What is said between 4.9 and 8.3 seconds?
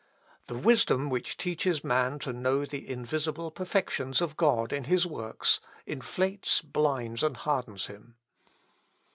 works, inflates, blinds, and hardens him.